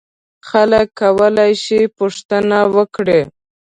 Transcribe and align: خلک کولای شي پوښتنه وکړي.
خلک 0.49 0.87
کولای 1.01 1.51
شي 1.63 1.79
پوښتنه 1.97 2.59
وکړي. 2.75 3.21